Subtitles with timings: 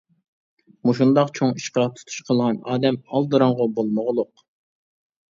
[0.89, 4.43] مۇشۇنداق چوڭ ئىشقا تۇتۇش قىلغان ئادەم ئالدىراڭغۇ بولمىغۇلۇق.